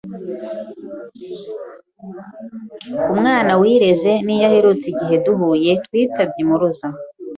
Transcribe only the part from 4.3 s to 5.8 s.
yo aherutse Igihe duhuye